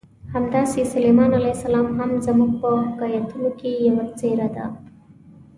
[0.33, 4.65] همداسې سلیمان علیه السلام هم زموږ په حکایتونو کې یوه څېره ده.